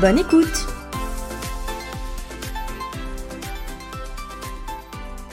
[0.00, 0.66] Bonne écoute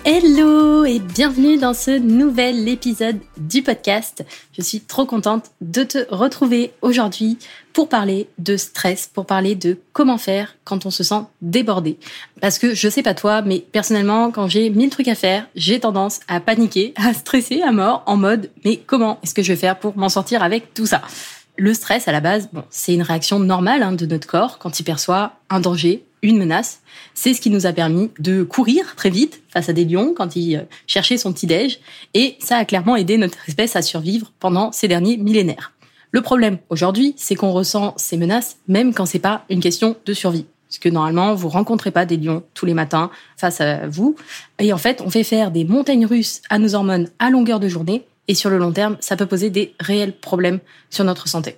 [0.05, 4.23] Hello et bienvenue dans ce nouvel épisode du podcast.
[4.53, 7.37] Je suis trop contente de te retrouver aujourd'hui
[7.73, 11.97] pour parler de stress, pour parler de comment faire quand on se sent débordé.
[12.39, 15.81] Parce que je sais pas toi, mais personnellement, quand j'ai mille trucs à faire, j'ai
[15.81, 19.59] tendance à paniquer, à stresser à mort en mode mais comment est-ce que je vais
[19.59, 21.01] faire pour m'en sortir avec tout ça?
[21.57, 24.79] Le stress, à la base, bon, c'est une réaction normale hein, de notre corps quand
[24.79, 26.81] il perçoit un danger, une menace.
[27.13, 30.35] C'est ce qui nous a permis de courir très vite face à des lions quand
[30.35, 31.79] il euh, cherchait son petit-déj.
[32.13, 35.73] Et ça a clairement aidé notre espèce à survivre pendant ces derniers millénaires.
[36.11, 40.13] Le problème aujourd'hui, c'est qu'on ressent ces menaces même quand c'est pas une question de
[40.13, 40.45] survie.
[40.67, 44.15] Parce que normalement, vous rencontrez pas des lions tous les matins face à vous.
[44.57, 47.67] Et en fait, on fait faire des montagnes russes à nos hormones à longueur de
[47.67, 51.57] journée et sur le long terme, ça peut poser des réels problèmes sur notre santé.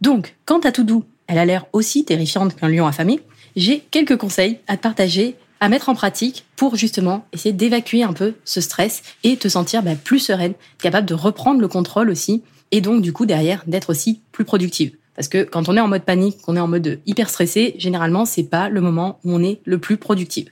[0.00, 3.20] Donc, quand à tout doux, elle a l'air aussi terrifiante qu'un lion affamé,
[3.56, 8.12] j'ai quelques conseils à te partager, à mettre en pratique pour justement essayer d'évacuer un
[8.12, 12.42] peu ce stress et te sentir bah, plus sereine, capable de reprendre le contrôle aussi,
[12.72, 14.96] et donc du coup derrière d'être aussi plus productive.
[15.14, 18.24] Parce que quand on est en mode panique, qu'on est en mode hyper stressé, généralement
[18.24, 20.46] c'est pas le moment où on est le plus productif.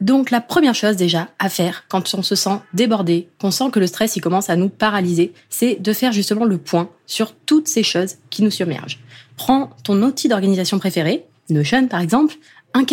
[0.00, 3.80] Donc la première chose déjà à faire quand on se sent débordé, qu'on sent que
[3.80, 7.68] le stress il commence à nous paralyser, c'est de faire justement le point sur toutes
[7.68, 9.00] ces choses qui nous submergent.
[9.36, 12.34] Prends ton outil d'organisation préféré, Notion par exemple,
[12.74, 12.84] un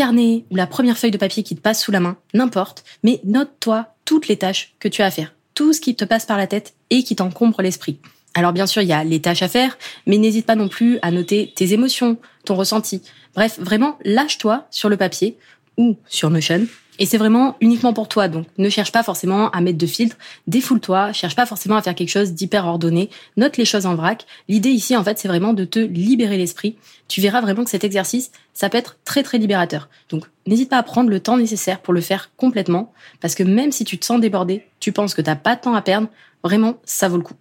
[0.51, 4.27] la première feuille de papier qui te passe sous la main, n'importe, mais note-toi toutes
[4.27, 6.73] les tâches que tu as à faire, tout ce qui te passe par la tête
[6.89, 7.99] et qui t'encombre l'esprit.
[8.33, 10.99] Alors bien sûr, il y a les tâches à faire, mais n'hésite pas non plus
[11.01, 13.01] à noter tes émotions, ton ressenti.
[13.33, 15.37] Bref, vraiment, lâche-toi sur le papier
[15.77, 16.67] ou sur Notion
[16.99, 18.27] et c'est vraiment uniquement pour toi.
[18.27, 20.17] Donc, ne cherche pas forcément à mettre de filtre.
[20.47, 21.11] Défoule-toi.
[21.13, 23.09] Cherche pas forcément à faire quelque chose d'hyper ordonné.
[23.37, 24.25] Note les choses en vrac.
[24.47, 26.77] L'idée ici, en fait, c'est vraiment de te libérer l'esprit.
[27.07, 29.89] Tu verras vraiment que cet exercice, ça peut être très, très libérateur.
[30.09, 32.93] Donc, n'hésite pas à prendre le temps nécessaire pour le faire complètement.
[33.19, 35.75] Parce que même si tu te sens débordé, tu penses que t'as pas de temps
[35.75, 36.07] à perdre,
[36.43, 37.35] vraiment, ça vaut le coup.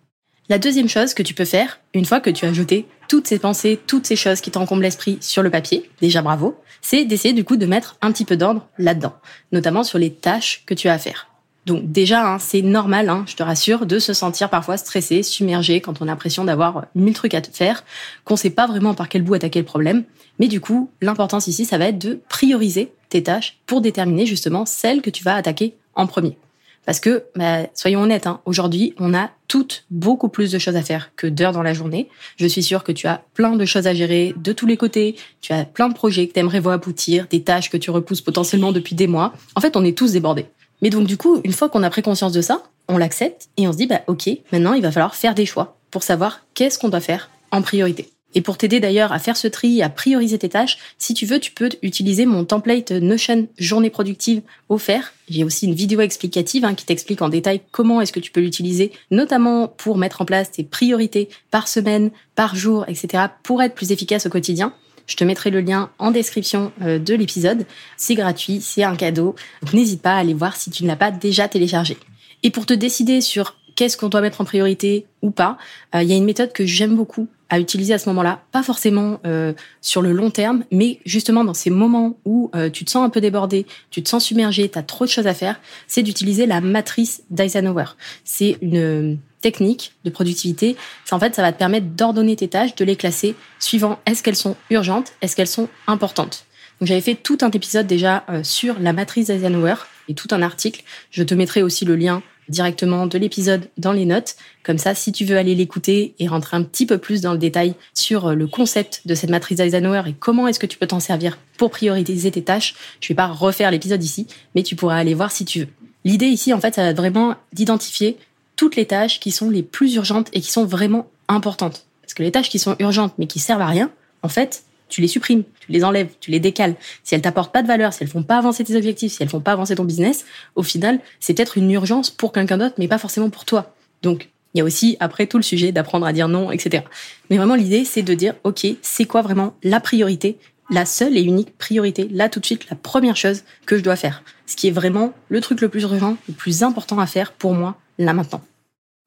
[0.50, 3.38] La deuxième chose que tu peux faire, une fois que tu as jeté toutes ces
[3.38, 7.44] pensées, toutes ces choses qui t'encombrent l'esprit sur le papier, déjà bravo, c'est d'essayer du
[7.44, 9.14] coup de mettre un petit peu d'ordre là-dedans,
[9.52, 11.28] notamment sur les tâches que tu as à faire.
[11.66, 15.80] Donc déjà, hein, c'est normal, hein, je te rassure, de se sentir parfois stressé, submergé
[15.80, 17.84] quand on a l'impression d'avoir mille trucs à faire,
[18.24, 20.04] qu'on sait pas vraiment par quel bout attaquer le problème.
[20.38, 24.66] Mais du coup, l'importance ici, ça va être de prioriser tes tâches pour déterminer justement
[24.66, 26.36] celles que tu vas attaquer en premier.
[26.86, 30.82] Parce que, bah, soyons honnêtes, hein, aujourd'hui, on a toutes beaucoup plus de choses à
[30.82, 32.08] faire que d'heures dans la journée.
[32.36, 35.16] Je suis sûre que tu as plein de choses à gérer de tous les côtés.
[35.40, 38.20] Tu as plein de projets que tu aimerais voir aboutir, des tâches que tu repousses
[38.20, 39.32] potentiellement depuis des mois.
[39.54, 40.46] En fait, on est tous débordés.
[40.82, 43.66] Mais donc, du coup, une fois qu'on a pris conscience de ça, on l'accepte et
[43.66, 46.78] on se dit, bah, OK, maintenant, il va falloir faire des choix pour savoir qu'est-ce
[46.78, 48.13] qu'on doit faire en priorité.
[48.34, 51.38] Et pour t'aider d'ailleurs à faire ce tri, à prioriser tes tâches, si tu veux,
[51.38, 55.12] tu peux utiliser mon template Notion journée productive offert.
[55.28, 58.40] J'ai aussi une vidéo explicative hein, qui t'explique en détail comment est-ce que tu peux
[58.40, 63.74] l'utiliser, notamment pour mettre en place tes priorités par semaine, par jour, etc., pour être
[63.74, 64.74] plus efficace au quotidien.
[65.06, 67.66] Je te mettrai le lien en description euh, de l'épisode.
[67.96, 69.34] C'est gratuit, c'est un cadeau.
[69.72, 71.96] n'hésite pas à aller voir si tu ne l'as pas déjà téléchargé.
[72.42, 75.58] Et pour te décider sur qu'est-ce qu'on doit mettre en priorité ou pas,
[75.94, 78.62] euh, il y a une méthode que j'aime beaucoup à utiliser à ce moment-là, pas
[78.62, 82.90] forcément euh, sur le long terme, mais justement dans ces moments où euh, tu te
[82.90, 85.60] sens un peu débordé, tu te sens submergé, tu as trop de choses à faire,
[85.86, 87.96] c'est d'utiliser la matrice d'Eisenhower.
[88.24, 90.76] C'est une technique de productivité.
[91.10, 94.36] En fait, ça va te permettre d'ordonner tes tâches, de les classer suivant est-ce qu'elles
[94.36, 96.46] sont urgentes, est-ce qu'elles sont importantes.
[96.80, 99.76] Donc j'avais fait tout un épisode déjà sur la matrice d'Eisenhower
[100.08, 100.82] et tout un article.
[101.10, 104.36] Je te mettrai aussi le lien directement de l'épisode dans les notes.
[104.62, 107.38] Comme ça, si tu veux aller l'écouter et rentrer un petit peu plus dans le
[107.38, 110.86] détail sur euh, le concept de cette matrice Eisenhower et comment est-ce que tu peux
[110.86, 114.96] t'en servir pour prioriser tes tâches, je vais pas refaire l'épisode ici, mais tu pourras
[114.96, 115.68] aller voir si tu veux.
[116.04, 118.16] L'idée ici, en fait, ça va vraiment d'identifier
[118.56, 121.86] toutes les tâches qui sont les plus urgentes et qui sont vraiment importantes.
[122.02, 123.90] Parce que les tâches qui sont urgentes mais qui servent à rien,
[124.22, 126.74] en fait, tu les supprimes, tu les enlèves, tu les décales.
[127.02, 129.28] Si elles t'apportent pas de valeur, si elles font pas avancer tes objectifs, si elles
[129.28, 132.88] font pas avancer ton business, au final, c'est peut-être une urgence pour quelqu'un d'autre, mais
[132.88, 133.74] pas forcément pour toi.
[134.02, 136.84] Donc, il y a aussi après tout le sujet d'apprendre à dire non, etc.
[137.28, 140.38] Mais vraiment l'idée, c'est de dire, ok, c'est quoi vraiment la priorité
[140.70, 143.96] la seule et unique priorité, là tout de suite, la première chose que je dois
[143.96, 144.22] faire.
[144.46, 147.54] Ce qui est vraiment le truc le plus urgent, le plus important à faire pour
[147.54, 148.42] moi, là maintenant.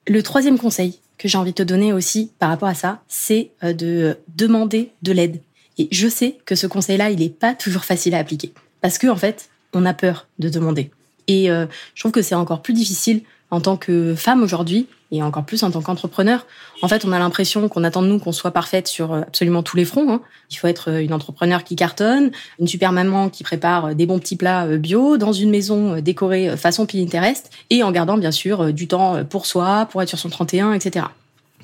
[0.07, 3.51] Le troisième conseil que j'ai envie de te donner aussi par rapport à ça, c'est
[3.63, 5.41] euh, de demander de l'aide.
[5.77, 8.53] Et je sais que ce conseil-là, il n'est pas toujours facile à appliquer.
[8.81, 10.91] Parce que, en fait, on a peur de demander.
[11.27, 15.23] Et euh, je trouve que c'est encore plus difficile en tant que femme aujourd'hui, et
[15.23, 16.45] encore plus en tant qu'entrepreneur.
[16.81, 19.63] En fait, on a l'impression qu'on attend de nous qu'on soit parfaite sur euh, absolument
[19.63, 20.11] tous les fronts.
[20.11, 20.21] Hein.
[20.51, 24.35] Il faut être une entrepreneur qui cartonne, une super maman qui prépare des bons petits
[24.35, 29.23] plats bio dans une maison décorée façon Pinterest, et en gardant bien sûr du temps
[29.23, 31.05] pour soi, pour être sur son 31, etc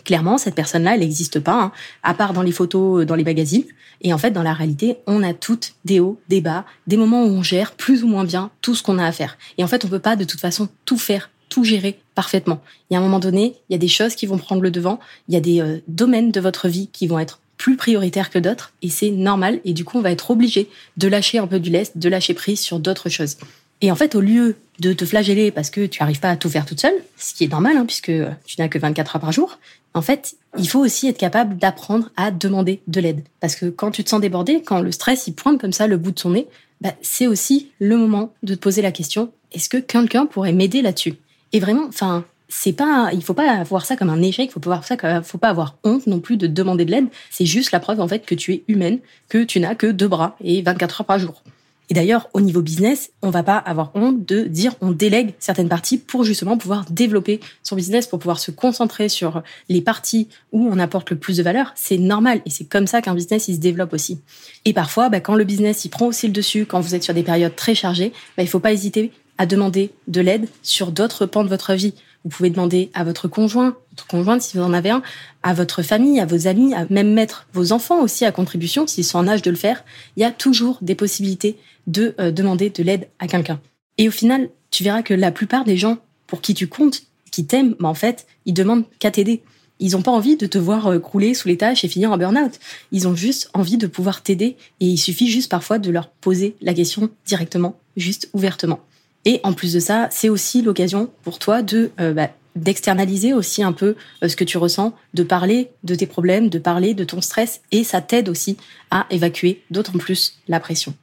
[0.03, 1.71] clairement, cette personne-là, elle n'existe pas, hein,
[2.03, 3.65] à part dans les photos, euh, dans les magazines.
[4.01, 7.23] Et en fait, dans la réalité, on a toutes des hauts, des bas, des moments
[7.23, 9.37] où on gère plus ou moins bien tout ce qu'on a à faire.
[9.57, 12.61] Et en fait, on peut pas de toute façon tout faire, tout gérer parfaitement.
[12.89, 14.71] Il y a un moment donné, il y a des choses qui vont prendre le
[14.71, 18.29] devant, il y a des euh, domaines de votre vie qui vont être plus prioritaires
[18.29, 19.61] que d'autres, et c'est normal.
[19.63, 22.33] Et du coup, on va être obligé de lâcher un peu du lest, de lâcher
[22.33, 23.37] prise sur d'autres choses.
[23.79, 26.49] Et en fait, au lieu de te flageller parce que tu n'arrives pas à tout
[26.49, 28.11] faire toute seule, ce qui est normal, hein, puisque
[28.45, 29.59] tu n'as que 24 heures par jour,
[29.93, 33.23] en fait, il faut aussi être capable d'apprendre à demander de l'aide.
[33.39, 35.97] Parce que quand tu te sens débordé, quand le stress il pointe comme ça le
[35.97, 36.47] bout de son nez,
[36.81, 40.81] bah, c'est aussi le moment de te poser la question est-ce que quelqu'un pourrait m'aider
[40.81, 41.15] là-dessus?
[41.51, 44.81] Et vraiment, enfin, c'est pas, il faut pas voir ça comme un échec, faut pas
[44.81, 47.07] ça, faut pas avoir honte non plus de demander de l'aide.
[47.29, 48.99] C'est juste la preuve en fait que tu es humaine,
[49.29, 51.43] que tu n'as que deux bras et 24 heures par jour.
[51.89, 55.69] Et d'ailleurs, au niveau business, on va pas avoir honte de dire on délègue certaines
[55.69, 60.67] parties pour justement pouvoir développer son business, pour pouvoir se concentrer sur les parties où
[60.71, 61.73] on apporte le plus de valeur.
[61.75, 64.19] C'est normal et c'est comme ça qu'un business il se développe aussi.
[64.65, 67.13] Et parfois, bah, quand le business il prend aussi le dessus, quand vous êtes sur
[67.13, 71.25] des périodes très chargées, bah, il faut pas hésiter à demander de l'aide sur d'autres
[71.25, 71.93] pans de votre vie.
[72.23, 73.75] Vous pouvez demander à votre conjoint,
[74.07, 75.01] conjointe si vous en avez un,
[75.43, 79.05] à votre famille, à vos amis, à même mettre vos enfants aussi à contribution s'ils
[79.05, 79.83] sont en âge de le faire.
[80.17, 81.57] Il y a toujours des possibilités
[81.87, 83.59] de euh, demander de l'aide à quelqu'un.
[83.97, 85.97] Et au final, tu verras que la plupart des gens
[86.27, 89.43] pour qui tu comptes, qui t'aiment, bah en fait, ils demandent qu'à t'aider.
[89.79, 92.17] Ils n'ont pas envie de te voir euh, crouler sous les tâches et finir en
[92.17, 92.59] burn-out.
[92.91, 96.55] Ils ont juste envie de pouvoir t'aider et il suffit juste parfois de leur poser
[96.61, 98.79] la question directement, juste ouvertement.
[99.25, 103.63] Et en plus de ça, c'est aussi l'occasion pour toi de euh, bah, d'externaliser aussi
[103.63, 103.95] un peu
[104.25, 107.83] ce que tu ressens, de parler de tes problèmes, de parler de ton stress, et
[107.83, 108.57] ça t'aide aussi
[108.91, 110.93] à évacuer d'autant plus la pression.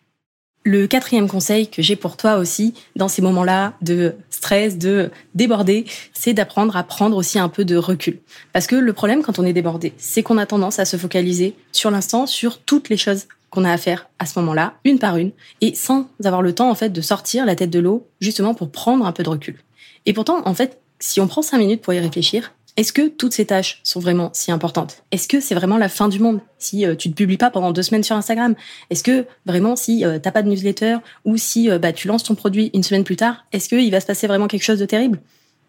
[0.62, 5.86] Le quatrième conseil que j'ai pour toi aussi dans ces moments-là de stress, de déborder,
[6.12, 8.18] c'est d'apprendre à prendre aussi un peu de recul.
[8.52, 11.54] Parce que le problème quand on est débordé, c'est qu'on a tendance à se focaliser
[11.72, 15.16] sur l'instant, sur toutes les choses qu'on a à faire à ce moment-là, une par
[15.16, 15.32] une,
[15.62, 18.70] et sans avoir le temps en fait de sortir la tête de l'eau, justement pour
[18.70, 19.56] prendre un peu de recul.
[20.04, 23.32] Et pourtant, en fait, si on prend cinq minutes pour y réfléchir, est-ce que toutes
[23.32, 25.02] ces tâches sont vraiment si importantes?
[25.10, 27.72] Est-ce que c'est vraiment la fin du monde si euh, tu ne publies pas pendant
[27.72, 28.54] deux semaines sur Instagram?
[28.90, 32.22] Est-ce que vraiment si euh, t'as pas de newsletter ou si euh, bah, tu lances
[32.22, 34.86] ton produit une semaine plus tard, est-ce qu'il va se passer vraiment quelque chose de
[34.86, 35.20] terrible?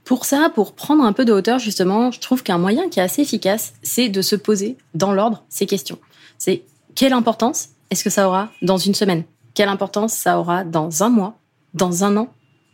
[0.04, 3.04] Pour ça, pour prendre un peu de hauteur justement, je trouve qu'un moyen qui est
[3.04, 6.00] assez efficace, c'est de se poser dans l'ordre ces questions.
[6.38, 6.64] C'est
[6.96, 9.24] quelle importance est-ce que ça aura dans une semaine?
[9.54, 11.38] Quelle importance ça aura dans un mois,
[11.74, 12.30] dans un an,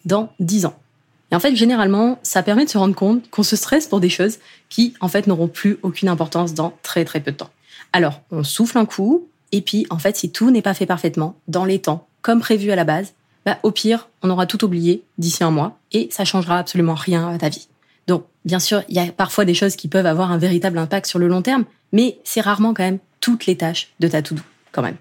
[0.06, 0.78] dans dix ans?
[1.32, 4.10] Et en fait, généralement, ça permet de se rendre compte qu'on se stresse pour des
[4.10, 4.38] choses
[4.70, 7.50] qui, en fait, n'auront plus aucune importance dans très très peu de temps.
[7.94, 11.36] Alors, on souffle un coup, et puis, en fait, si tout n'est pas fait parfaitement,
[11.48, 13.14] dans les temps, comme prévu à la base,
[13.46, 17.30] bah, au pire, on aura tout oublié d'ici un mois, et ça changera absolument rien
[17.30, 17.68] à ta vie.
[18.08, 21.08] Donc, bien sûr, il y a parfois des choses qui peuvent avoir un véritable impact
[21.08, 24.42] sur le long terme, mais c'est rarement quand même toutes les tâches de ta to-do,
[24.72, 24.98] quand même.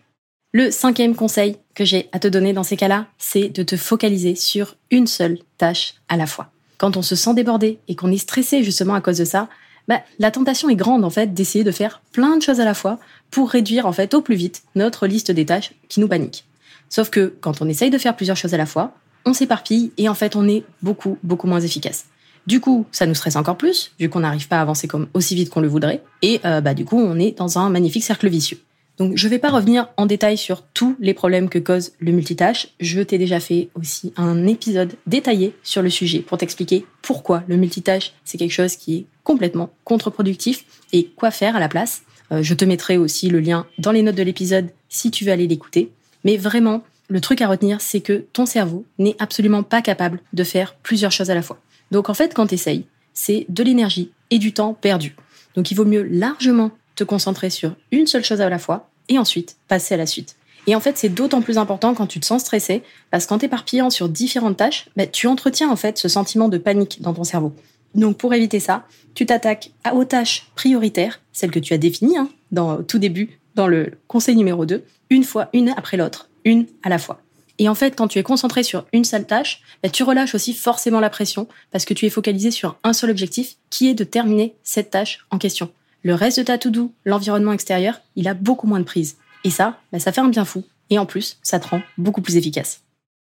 [0.56, 4.34] Le cinquième conseil que j'ai à te donner dans ces cas-là, c'est de te focaliser
[4.34, 6.50] sur une seule tâche à la fois.
[6.78, 9.50] Quand on se sent débordé et qu'on est stressé justement à cause de ça,
[9.86, 12.72] bah, la tentation est grande en fait d'essayer de faire plein de choses à la
[12.72, 12.98] fois
[13.30, 16.46] pour réduire en fait au plus vite notre liste des tâches qui nous paniquent.
[16.88, 18.94] Sauf que quand on essaye de faire plusieurs choses à la fois,
[19.26, 22.06] on s'éparpille et en fait on est beaucoup beaucoup moins efficace.
[22.46, 25.34] Du coup, ça nous stresse encore plus, vu qu'on n'arrive pas à avancer comme aussi
[25.34, 28.30] vite qu'on le voudrait, et euh, bah du coup on est dans un magnifique cercle
[28.30, 28.58] vicieux.
[28.98, 32.12] Donc je ne vais pas revenir en détail sur tous les problèmes que cause le
[32.12, 32.68] multitâche.
[32.80, 37.56] Je t'ai déjà fait aussi un épisode détaillé sur le sujet pour t'expliquer pourquoi le
[37.56, 42.02] multitâche c'est quelque chose qui est complètement contre-productif et quoi faire à la place.
[42.32, 45.32] Euh, je te mettrai aussi le lien dans les notes de l'épisode si tu veux
[45.32, 45.92] aller l'écouter.
[46.24, 50.44] Mais vraiment, le truc à retenir, c'est que ton cerveau n'est absolument pas capable de
[50.44, 51.58] faire plusieurs choses à la fois.
[51.90, 55.14] Donc en fait, quand tu essayes, c'est de l'énergie et du temps perdu.
[55.54, 59.18] Donc il vaut mieux largement te concentrer sur une seule chose à la fois et
[59.18, 60.36] ensuite passer à la suite.
[60.66, 63.90] Et en fait, c'est d'autant plus important quand tu te sens stressé, parce qu'en t'éparpillant
[63.90, 67.52] sur différentes tâches, bah, tu entretiens en fait ce sentiment de panique dans ton cerveau.
[67.94, 68.84] Donc pour éviter ça,
[69.14, 73.68] tu t'attaques aux tâches prioritaires, celles que tu as définies hein, dans tout début dans
[73.68, 77.20] le conseil numéro 2, une fois, une après l'autre, une à la fois.
[77.58, 80.52] Et en fait, quand tu es concentré sur une seule tâche, bah, tu relâches aussi
[80.52, 84.04] forcément la pression parce que tu es focalisé sur un seul objectif qui est de
[84.04, 85.70] terminer cette tâche en question.
[86.06, 89.16] Le reste de ta to-do, l'environnement extérieur, il a beaucoup moins de prise.
[89.42, 90.62] Et ça, bah, ça fait un bien fou.
[90.88, 92.82] Et en plus, ça te rend beaucoup plus efficace.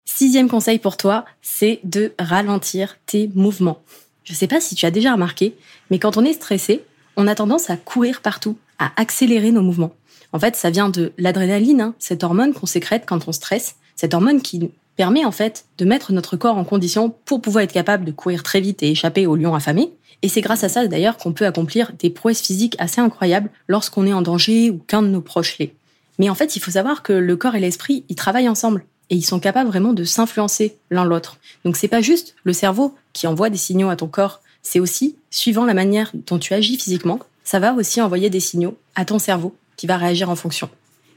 [0.07, 3.83] Sixième conseil pour toi, c'est de ralentir tes mouvements.
[4.25, 5.55] Je ne sais pas si tu as déjà remarqué,
[5.91, 6.83] mais quand on est stressé,
[7.19, 9.93] on a tendance à courir partout, à accélérer nos mouvements.
[10.33, 14.15] En fait, ça vient de l'adrénaline, hein, cette hormone qu'on sécrète quand on stresse, cette
[14.15, 18.05] hormone qui permet en fait de mettre notre corps en condition pour pouvoir être capable
[18.05, 19.93] de courir très vite et échapper au lion affamé.
[20.23, 24.07] Et c'est grâce à ça d'ailleurs qu'on peut accomplir des prouesses physiques assez incroyables lorsqu'on
[24.07, 25.75] est en danger ou qu'un de nos proches l'est.
[26.19, 29.17] Mais en fait, il faut savoir que le corps et l'esprit, ils travaillent ensemble et
[29.17, 31.39] ils sont capables vraiment de s'influencer l'un l'autre.
[31.65, 35.17] Donc c'est pas juste le cerveau qui envoie des signaux à ton corps, c'est aussi,
[35.31, 39.19] suivant la manière dont tu agis physiquement, ça va aussi envoyer des signaux à ton
[39.19, 40.71] cerveau qui va réagir en fonction.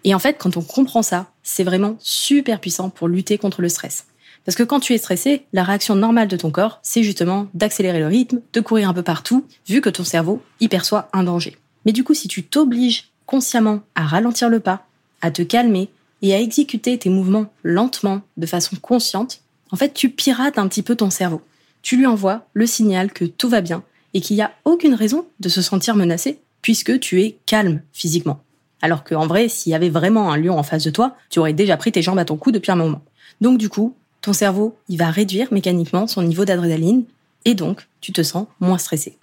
[0.05, 3.67] Et en fait, quand on comprend ça, c'est vraiment super puissant pour lutter contre le
[3.67, 4.05] stress.
[4.45, 7.99] Parce que quand tu es stressé, la réaction normale de ton corps, c'est justement d'accélérer
[7.99, 11.57] le rythme, de courir un peu partout, vu que ton cerveau y perçoit un danger.
[11.85, 14.85] Mais du coup, si tu t'obliges consciemment à ralentir le pas,
[15.21, 15.89] à te calmer,
[16.21, 20.81] et à exécuter tes mouvements lentement, de façon consciente, en fait, tu pirates un petit
[20.81, 21.41] peu ton cerveau.
[21.81, 23.83] Tu lui envoies le signal que tout va bien
[24.13, 28.39] et qu'il n'y a aucune raison de se sentir menacé puisque tu es calme physiquement.
[28.85, 31.53] Alors qu'en vrai, s'il y avait vraiment un lion en face de toi, tu aurais
[31.53, 33.01] déjà pris tes jambes à ton cou depuis un moment.
[33.41, 37.03] Donc du coup, ton cerveau, il va réduire mécaniquement son niveau d'adrénaline
[37.45, 39.17] et donc tu te sens moins stressé.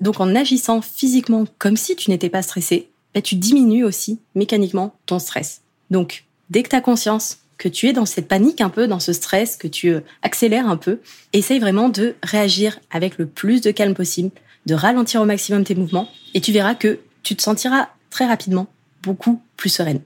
[0.00, 4.94] Donc en agissant physiquement comme si tu n'étais pas stressé, bah, tu diminues aussi mécaniquement
[5.06, 5.62] ton stress.
[5.90, 9.00] Donc dès que tu as conscience que tu es dans cette panique un peu, dans
[9.00, 11.00] ce stress, que tu euh, accélères un peu,
[11.32, 14.30] essaye vraiment de réagir avec le plus de calme possible,
[14.66, 18.68] de ralentir au maximum tes mouvements, et tu verras que tu te sentiras très rapidement
[19.02, 20.00] beaucoup plus sereine.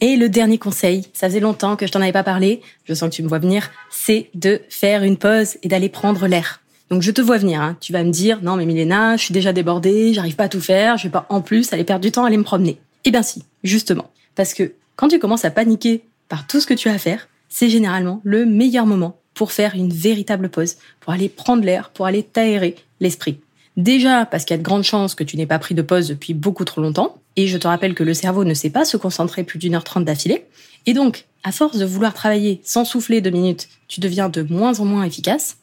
[0.00, 3.10] Et le dernier conseil, ça faisait longtemps que je t'en avais pas parlé, je sens
[3.10, 6.60] que tu me vois venir, c'est de faire une pause et d'aller prendre l'air.
[6.90, 7.76] Donc je te vois venir, hein.
[7.80, 10.60] tu vas me dire, non mais Milena, je suis déjà débordée, j'arrive pas à tout
[10.60, 12.78] faire, je vais pas en plus aller perdre du temps aller me promener.
[13.04, 14.10] Eh bien si, justement.
[14.36, 17.28] Parce que quand tu commences à paniquer par tout ce que tu as à faire,
[17.48, 22.06] c'est généralement le meilleur moment pour faire une véritable pause, pour aller prendre l'air, pour
[22.06, 23.40] aller t'aérer l'esprit.
[23.78, 26.08] Déjà parce qu'il y a de grandes chances que tu n'aies pas pris de pause
[26.08, 28.96] depuis beaucoup trop longtemps, et je te rappelle que le cerveau ne sait pas se
[28.96, 30.46] concentrer plus d'une heure trente d'affilée,
[30.84, 34.80] et donc, à force de vouloir travailler sans souffler deux minutes, tu deviens de moins
[34.80, 35.58] en moins efficace,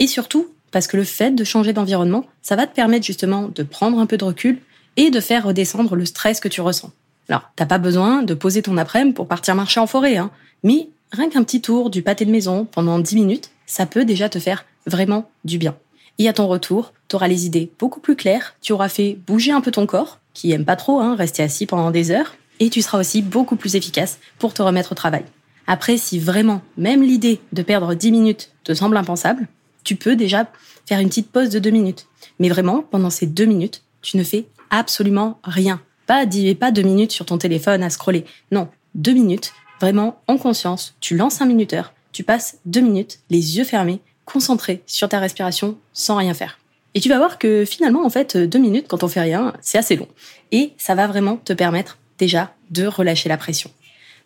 [0.00, 3.62] et surtout parce que le fait de changer d'environnement, ça va te permettre justement de
[3.62, 4.58] prendre un peu de recul
[4.96, 6.90] et de faire redescendre le stress que tu ressens.
[7.28, 10.32] Alors, t'as pas besoin de poser ton après-midi pour partir marcher en forêt, hein.
[10.64, 14.28] Mais rien qu'un petit tour du pâté de maison pendant 10 minutes, ça peut déjà
[14.28, 15.76] te faire vraiment du bien.
[16.20, 19.52] Et à ton retour, tu auras les idées beaucoup plus claires, tu auras fait bouger
[19.52, 22.68] un peu ton corps, qui aime pas trop hein, rester assis pendant des heures, et
[22.68, 25.24] tu seras aussi beaucoup plus efficace pour te remettre au travail.
[25.66, 29.48] Après, si vraiment, même l'idée de perdre 10 minutes te semble impensable,
[29.82, 30.46] tu peux déjà
[30.84, 32.06] faire une petite pause de 2 minutes.
[32.38, 35.80] Mais vraiment, pendant ces 2 minutes, tu ne fais absolument rien.
[36.06, 38.26] Pas dix, pas deux minutes sur ton téléphone à scroller.
[38.52, 40.94] Non, deux minutes, vraiment en conscience.
[41.00, 45.76] Tu lances un minuteur, tu passes deux minutes, les yeux fermés, concentré sur ta respiration,
[45.92, 46.58] sans rien faire.
[46.94, 49.78] Et tu vas voir que finalement, en fait, deux minutes, quand on fait rien, c'est
[49.78, 50.08] assez long.
[50.50, 53.70] Et ça va vraiment te permettre déjà de relâcher la pression.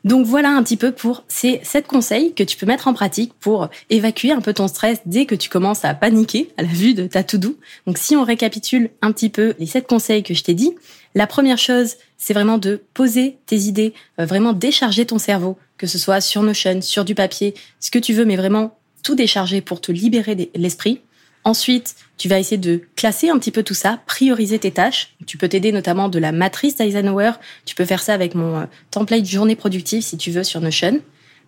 [0.04, 3.32] Donc voilà un petit peu pour ces sept conseils que tu peux mettre en pratique
[3.40, 6.92] pour évacuer un peu ton stress dès que tu commences à paniquer à la vue
[6.92, 7.58] de ta to-do.
[7.86, 10.74] Donc si on récapitule un petit peu les sept conseils que je t'ai dit,
[11.14, 15.86] la première chose, c'est vraiment de poser tes idées, euh, vraiment décharger ton cerveau, que
[15.86, 19.60] ce soit sur Notion, sur du papier, ce que tu veux, mais vraiment tout décharger
[19.60, 21.00] pour te libérer l'esprit.
[21.44, 25.14] Ensuite, tu vas essayer de classer un petit peu tout ça, prioriser tes tâches.
[25.26, 27.32] Tu peux t'aider notamment de la matrice d'Eisenhower.
[27.66, 31.00] Tu peux faire ça avec mon euh, template journée productive si tu veux sur Notion.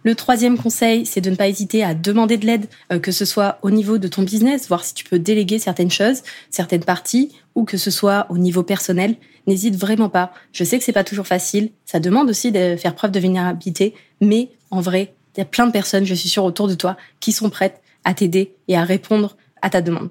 [0.04, 3.24] Le troisième conseil, c'est de ne pas hésiter à demander de l'aide, euh, que ce
[3.24, 7.32] soit au niveau de ton business, voir si tu peux déléguer certaines choses, certaines parties,
[7.54, 9.16] ou que ce soit au niveau personnel.
[9.46, 10.32] N'hésite vraiment pas.
[10.52, 11.70] Je sais que c'est pas toujours facile.
[11.86, 15.66] Ça demande aussi de faire preuve de vulnérabilité, mais en vrai, il y a plein
[15.66, 18.84] de personnes, je suis sûre, autour de toi, qui sont prêtes à t'aider et à
[18.84, 20.10] répondre à ta demande.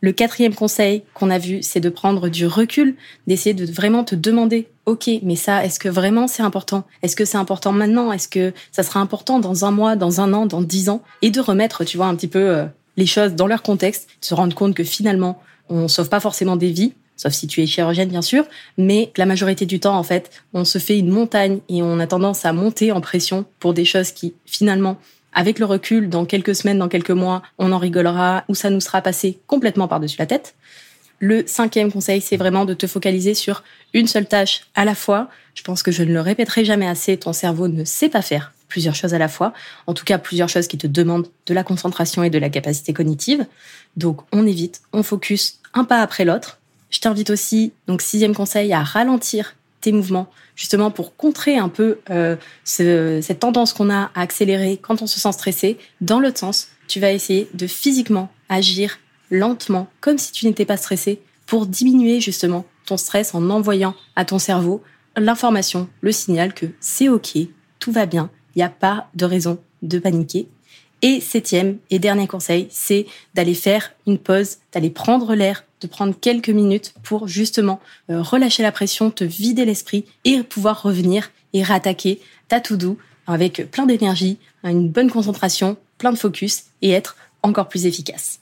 [0.00, 2.96] Le quatrième conseil qu'on a vu, c'est de prendre du recul,
[3.28, 6.84] d'essayer de vraiment te demander, OK, mais ça, est-ce que vraiment c'est important?
[7.02, 8.10] Est-ce que c'est important maintenant?
[8.10, 11.02] Est-ce que ça sera important dans un mois, dans un an, dans dix ans?
[11.22, 12.64] Et de remettre, tu vois, un petit peu euh,
[12.96, 16.72] les choses dans leur contexte, se rendre compte que finalement, on sauve pas forcément des
[16.72, 18.44] vies, sauf si tu es chirurgienne bien sûr,
[18.78, 22.06] mais la majorité du temps, en fait, on se fait une montagne et on a
[22.06, 24.98] tendance à monter en pression pour des choses qui finalement
[25.32, 28.80] avec le recul, dans quelques semaines, dans quelques mois, on en rigolera ou ça nous
[28.80, 30.54] sera passé complètement par-dessus la tête.
[31.20, 33.62] Le cinquième conseil, c'est vraiment de te focaliser sur
[33.94, 35.28] une seule tâche à la fois.
[35.54, 38.52] Je pense que je ne le répéterai jamais assez, ton cerveau ne sait pas faire
[38.68, 39.52] plusieurs choses à la fois.
[39.86, 42.92] En tout cas, plusieurs choses qui te demandent de la concentration et de la capacité
[42.92, 43.46] cognitive.
[43.96, 46.58] Donc, on évite, on focus un pas après l'autre.
[46.92, 51.98] Je t'invite aussi, donc sixième conseil, à ralentir tes mouvements, justement pour contrer un peu
[52.10, 55.78] euh, cette tendance qu'on a à accélérer quand on se sent stressé.
[56.00, 58.98] Dans l'autre sens, tu vas essayer de physiquement agir
[59.30, 64.24] lentement, comme si tu n'étais pas stressé, pour diminuer justement ton stress en envoyant à
[64.24, 64.82] ton cerveau
[65.16, 67.36] l'information, le signal que c'est OK,
[67.78, 70.48] tout va bien, il n'y a pas de raison de paniquer.
[71.02, 76.14] Et septième et dernier conseil, c'est d'aller faire une pause, d'aller prendre l'air, de prendre
[76.18, 81.62] quelques minutes pour justement euh, relâcher la pression, te vider l'esprit et pouvoir revenir et
[81.62, 87.16] rattaquer ta tout doux avec plein d'énergie, une bonne concentration, plein de focus et être
[87.42, 88.40] encore plus efficace.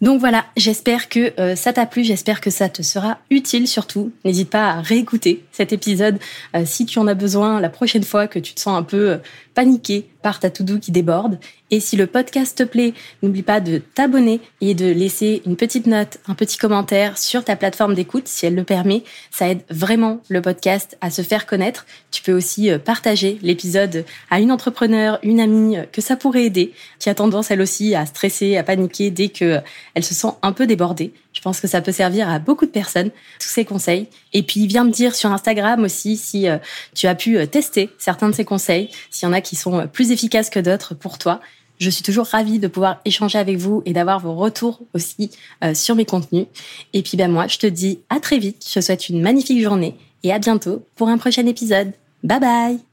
[0.00, 4.12] Donc voilà, j'espère que euh, ça t'a plu, j'espère que ça te sera utile surtout.
[4.24, 6.20] N'hésite pas à réécouter cet épisode
[6.54, 9.10] euh, si tu en as besoin la prochaine fois que tu te sens un peu
[9.10, 9.16] euh,
[9.54, 11.40] paniqué par ta to-do qui déborde.
[11.72, 15.86] Et si le podcast te plaît, n'oublie pas de t'abonner et de laisser une petite
[15.86, 19.02] note, un petit commentaire sur ta plateforme d'écoute si elle le permet.
[19.32, 21.86] Ça aide vraiment le podcast à se faire connaître.
[22.12, 26.72] Tu peux aussi euh, partager l'épisode à une entrepreneur, une amie que ça pourrait aider,
[27.00, 29.58] qui a tendance elle aussi à stresser, à paniquer dès que
[29.94, 31.12] elle se sent un peu débordée.
[31.38, 34.08] Je pense que ça peut servir à beaucoup de personnes, tous ces conseils.
[34.32, 36.58] Et puis, viens me dire sur Instagram aussi si euh,
[36.96, 40.10] tu as pu tester certains de ces conseils, s'il y en a qui sont plus
[40.10, 41.40] efficaces que d'autres pour toi.
[41.78, 45.30] Je suis toujours ravie de pouvoir échanger avec vous et d'avoir vos retours aussi
[45.62, 46.46] euh, sur mes contenus.
[46.92, 48.64] Et puis ben moi, je te dis à très vite.
[48.68, 51.92] Je te souhaite une magnifique journée et à bientôt pour un prochain épisode.
[52.24, 52.87] Bye bye